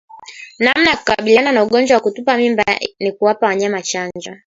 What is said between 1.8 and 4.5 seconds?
wa kutupa mimba ni kuwapa wanyama chanjo